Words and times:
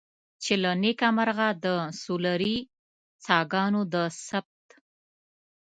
چې 0.43 0.53
له 0.63 0.71
نیکه 0.81 1.07
مرغه 1.17 1.47
د 1.65 1.67
سولري 2.01 2.57
څاګانو 3.25 3.81
د 3.93 3.95
ثبت. 4.27 4.65